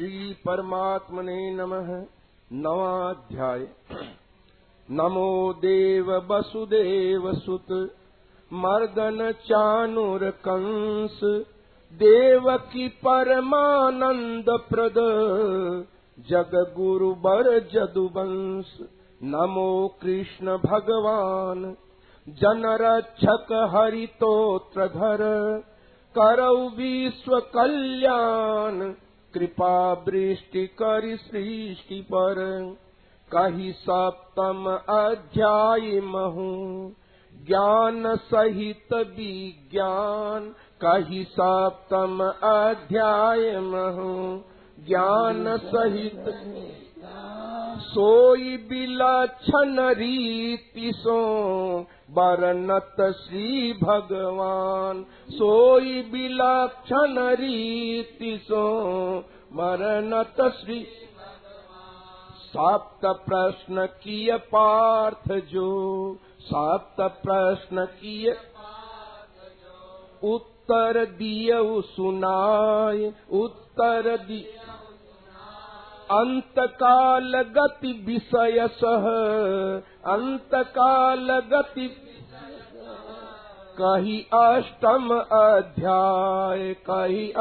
[0.00, 2.06] श्री परमात्मने नमः।
[2.52, 3.68] नवाध्याय।
[4.90, 7.94] नमो देव वसुदेव सुत
[8.52, 11.20] मर्दन चानुर कंस,
[11.92, 14.94] देवकी परमानंद प्रद
[16.28, 18.78] जग गुरु बर जदुवंश।
[19.22, 21.76] नमो कृष्ण भगवान,
[22.28, 25.18] जनरक्षक हरितोत्रधर,
[26.18, 28.94] करौ विश्व कल्याण
[29.34, 32.34] कृपा वृष्टि करि सृष्टि पर।
[33.34, 36.90] कही सप्तम अध्याय महु।
[37.46, 44.40] ज्ञान सहित विज्ञान। कही सप्तम अध्याय महु।
[44.88, 46.24] ज्ञान सहित
[47.82, 51.20] सोई बिलक्षण रीति सो
[52.10, 58.64] बरनत श्री भगवान सोई बिलक्षण रीति सो।
[59.52, 60.78] बरनत श्री
[62.46, 65.68] सप्त प्रश्न किय पार्थ जो
[66.40, 68.30] सप्त प्रश्न किय
[70.24, 71.50] उत्तर दिय
[71.86, 74.52] सुनाय उत्तर दिय
[76.10, 79.04] अंतकाल गति विषय सह
[80.12, 81.88] अंतकाल गति
[83.80, 87.32] कही अष्टम अध्याय कही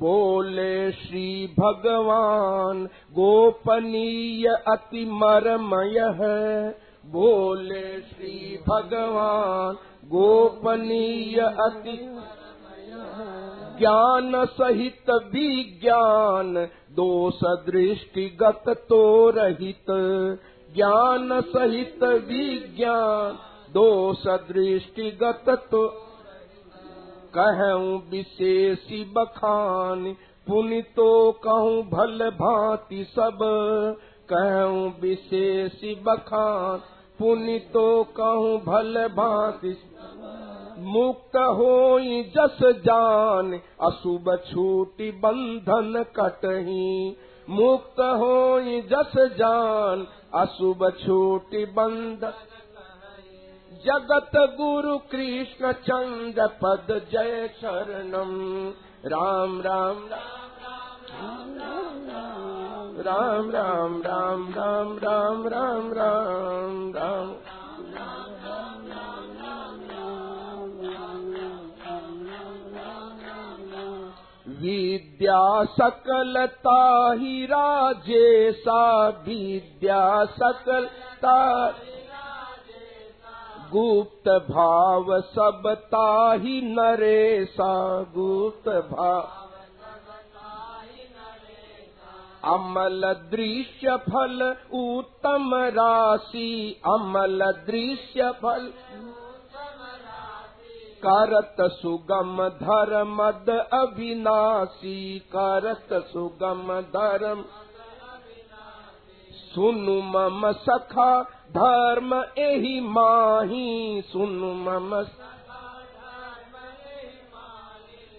[0.00, 1.26] बोले श्री
[1.58, 6.70] भगवान गोपनीय अति मरमय है।
[7.06, 9.74] बोले श्री भगवान
[10.06, 11.96] गोपनीय अति
[13.80, 16.54] ज्ञान सहित विज्ञान
[16.92, 19.90] दोष दृष्टिगत तो रहित।
[20.74, 23.38] ज्ञान सहित विज्ञान
[23.72, 25.86] दोष दृष्टिगत तो
[27.36, 30.04] कहूँ विशेषी बखान
[30.46, 31.10] पुनि तो
[31.44, 33.38] कहूँ भल भांति सब।
[34.32, 36.78] कहूँ विशेषी बखान
[37.18, 37.86] पुनि तो
[38.16, 39.76] कहूँ भल भांति
[40.82, 43.52] मुक्त होई जस जान
[43.86, 47.16] अशुभ छूटी बंधन कटही
[47.48, 50.06] मुक्त होई जस जान
[50.40, 52.32] अशुभ छूटी बंधन
[53.84, 58.32] जगत गुरु कृष्ण चंद्र पद जय शरणम
[59.06, 60.30] राम राम राम
[63.06, 67.59] राम राम राम राम राम राम राम राम
[75.20, 81.34] विद्या सकलता ही राजेसा विद्या सकलता
[83.72, 86.08] गुप्त भाव सबता
[86.42, 87.74] ही नरेसा
[88.14, 89.28] गुप्त भाव
[92.54, 94.42] अमल दृश्य फल
[94.78, 96.50] उत्तम राशि
[96.86, 98.70] अमल दृश्य फल
[101.04, 107.42] करत सुगम धर्मद अविनाशी करत सुगम धर्म।
[109.44, 111.12] सुनु मम सखा
[111.54, 114.90] धर्म एहि माही सुनु मम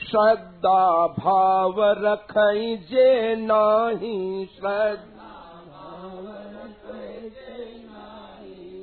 [0.00, 4.14] श्रद्धा भाव रखई जे नाही
[4.56, 5.15] श्रद्धा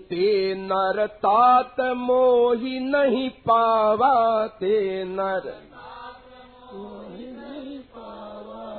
[0.10, 4.16] ते नर तात मोहि नहीं पावा
[4.60, 5.52] ते नर।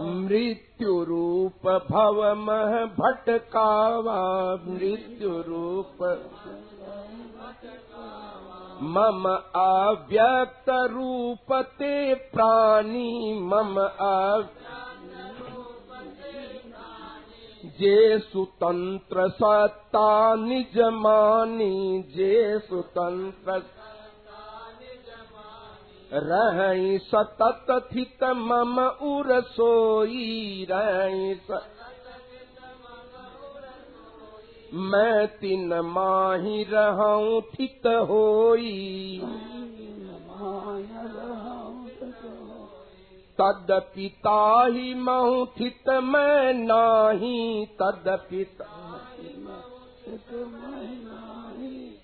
[0.03, 4.21] मृत्यु रूप भव मह भटकावा
[4.67, 6.03] मृत्यु रूप
[8.83, 9.25] मम
[9.57, 13.75] अव्यक्त रूप ते प्राणी मम
[17.81, 23.63] जे सुतंत्र सत्ता निज मानी जे सुतंत्र
[26.13, 30.67] रही सतत थित मम उर सोई
[35.41, 39.21] तिन माही रहूं थित होई
[43.39, 48.67] तद पिता ही महु थित मैं नाही तद पिता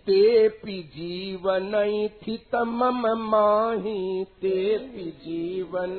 [0.07, 1.73] तेपि जीवन
[2.23, 5.99] थित मम माही तेपि जीवन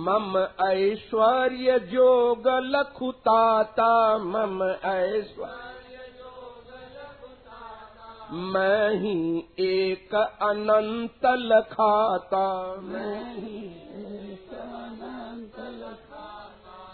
[0.00, 3.92] मम ऐश्वर्य जोग लखुताता
[4.24, 5.67] मम ऐश्वर्य
[8.32, 12.46] मैं ही एक अनंत लखाता।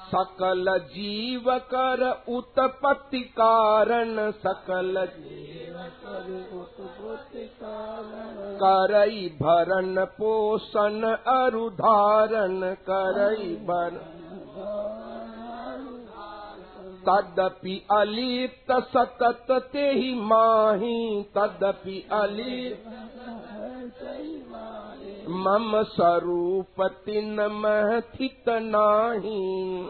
[0.09, 1.45] सकल जीव
[1.75, 5.09] कर उत्पत्ति कारण सकल
[8.63, 12.61] करई भरण पोषण अरुधारण
[12.91, 15.04] करई भरण
[18.81, 22.09] सतत ते ही माही तदपि
[25.29, 29.87] मम स्वरूप तिन महित नाही।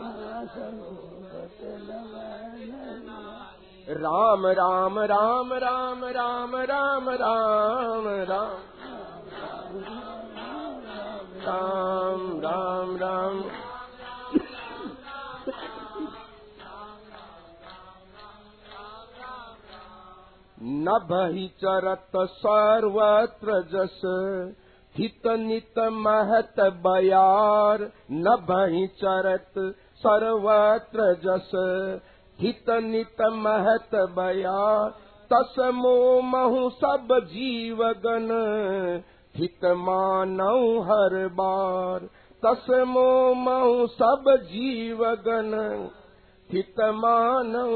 [3.88, 8.50] राम राम राम राम राम राम राम राम।
[11.46, 13.63] राम राम राम
[20.86, 24.00] नभहि चरत सर्वत्र जस।
[24.96, 28.36] हित नित महत बयार न
[28.98, 29.54] चरत
[29.98, 31.50] सर्वत्र जस।
[32.40, 34.90] हित नित महत बयार
[35.32, 38.30] तस मो महु सब जीवगन
[40.88, 42.00] हर बार
[42.44, 45.52] तस मो महु सब जीवगन
[46.52, 47.70] हित मानौ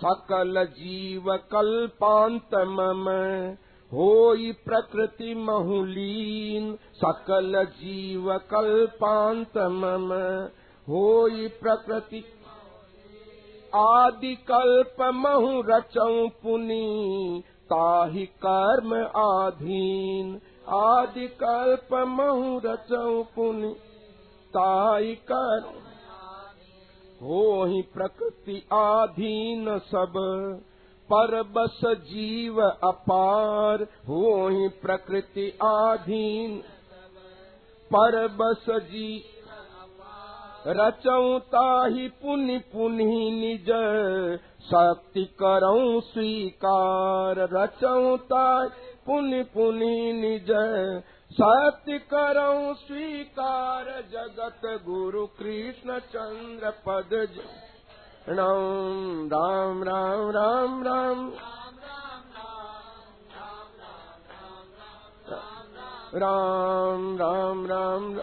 [0.00, 3.08] सकल जीव कल्पांत मम
[3.92, 10.12] होई प्रकृति महुलीन सकल जीव कल्पांत मम
[10.86, 12.24] होई प्रकृति
[13.72, 17.42] आदि कल्प महु रचौ पुनि
[17.72, 20.34] ताहि कर्म आधीन।
[20.74, 23.72] आदि कल्प महु रचौ पुनि
[24.56, 25.89] ताहि कर्म
[27.22, 30.12] हो ही प्रकृति आधीन सब
[31.08, 36.56] पर बस जीव अपार। हो ही प्रकृति आधीन
[37.90, 39.10] पर बस जी
[40.66, 43.70] रचऊ ताही पुनि पुनि निज।
[44.62, 48.68] शक्ति करऊ स्वीकार रचऊ ताही
[49.06, 50.50] पुनि पुनि निज
[51.32, 57.10] सत्य करऊ स्वीकार जगत गुरु कृष्ण चंद्र पद
[58.28, 61.32] राम राम राम राम।
[66.14, 68.20] राम राम राम राम।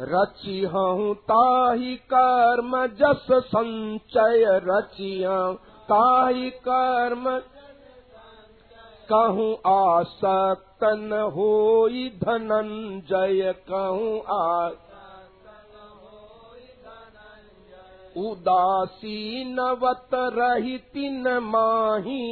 [0.00, 7.24] रची हूँ ताही कर्म जस संचय रचिया ताही कर्म
[9.12, 11.48] कहूँ आसक्त न हो
[12.24, 14.70] धनंजय कहूँ आ
[18.16, 20.14] उदासीनवत
[21.10, 22.26] न माही।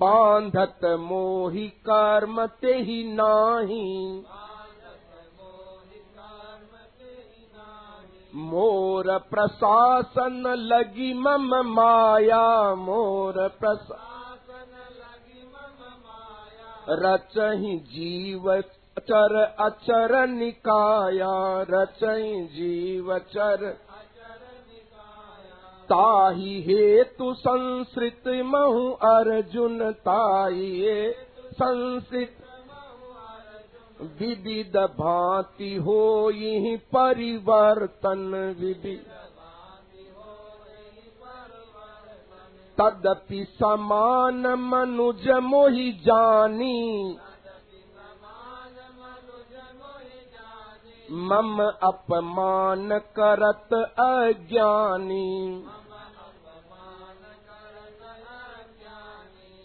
[0.00, 3.86] बांधत मोहि कर्म ते ही नाही
[8.34, 14.06] मोर प्रशासन लगी मम माया मोर प्रशासन
[17.92, 18.50] जीव
[19.08, 21.36] चर अचर निकाया
[21.70, 23.64] रचहि जीव चर
[25.92, 31.12] ताही हेतु संसृत महु अर्जुन ताई
[31.60, 32.47] संसृत
[34.00, 38.96] विविध भांति हो यही परिवर्तन विधि।
[42.80, 47.18] तदपि समान मनुज मोहि जानी।
[51.12, 55.64] मम अपमान करत अज्ञानी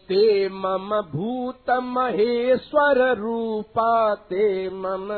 [0.09, 3.93] ते मम भूत महेश्वर रूपा
[4.29, 5.13] ते मम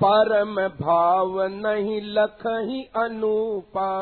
[0.00, 3.92] परम भाव नहीं लखही अनूपा।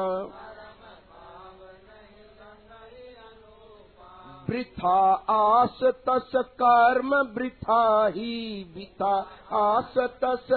[4.49, 4.99] वृथा
[5.31, 6.33] आस तस
[6.63, 9.15] कर्म वृथा ही बिथा
[9.59, 9.95] आस
[10.25, 10.51] तस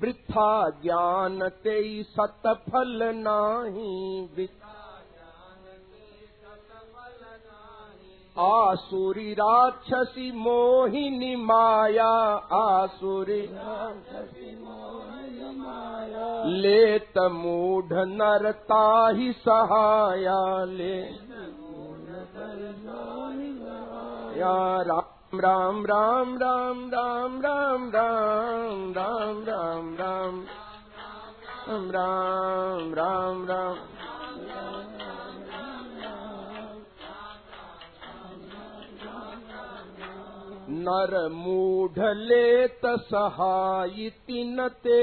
[0.00, 4.24] वृथा ज्ञान ते सत फल नाही
[8.36, 12.10] आसुरी राक्षसी मोहिनी माया
[12.58, 13.40] आसुरी
[16.62, 18.84] लेत मूढ़ नरता
[19.16, 20.96] ही सहाया ले
[24.40, 24.56] या
[24.90, 30.44] राम राम राम राम राम राम राम राम राम
[31.90, 33.76] राम राम राम
[40.70, 41.12] नर
[43.04, 45.00] सहाय तिन ते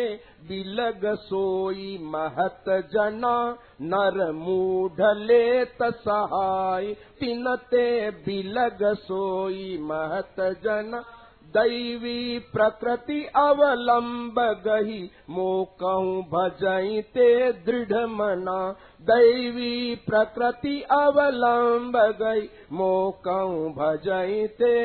[0.47, 3.35] बिलग सोई महत जना।
[3.81, 7.85] नर मूढलेत सहाय तिन ते
[8.25, 11.03] बिलग सोई महत जना।
[11.47, 17.29] दैवी प्रकृति अवलंब गही मोकहूँ भजई ते
[17.65, 18.59] दृढ़ मना।
[19.01, 24.77] दैवी प्रकृति अवलंब गई मोकहूँ भजई ते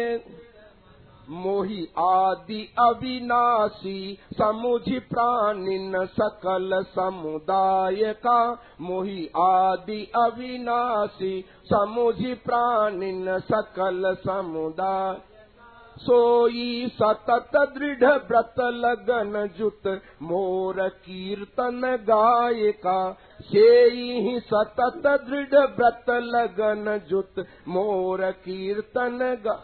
[1.32, 8.40] मोहि आदि अविनाशी समुझ प्राणिन सकल समुदाय का।
[8.80, 11.34] मोहि आदि अविनाशी
[11.64, 15.20] समुझ प्राणिन सकल समुदाय
[15.98, 19.88] सोई सतत दृढ़ व्रत लगन जुत
[20.22, 23.00] मोर कीर्तन गायका
[23.42, 29.58] से सतत दृढ़ व्रत लगन जुत मोर कीर्तन गा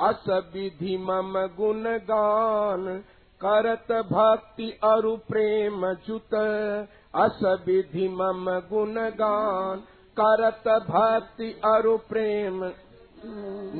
[0.00, 0.24] अस
[0.54, 2.84] विधि मम गुण गान
[3.40, 6.34] करत भक्ति अरु प्रेम जुत
[7.14, 9.82] अस विधि मम गुण गान
[10.16, 12.62] करत भक्ति अरु प्रेम।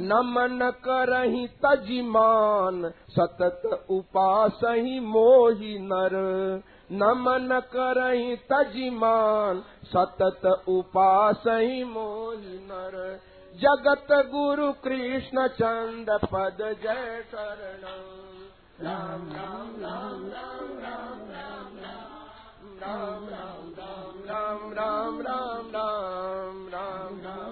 [0.02, 6.16] नमन करही तजिमान सतत उपास ही मोहि नर।
[6.92, 12.96] नमन करही तजिमान सतत उपास ही मोहि नर
[13.58, 17.82] जगत गुरु कृष्ण चंद पद जय शरण
[18.82, 21.72] राम राम राम राम राम राम
[22.82, 23.72] राम राम
[24.30, 27.47] राम राम राम राम राम राम